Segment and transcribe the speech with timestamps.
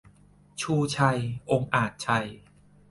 [0.61, 1.19] ชูชัย
[1.51, 2.27] องอาจชัย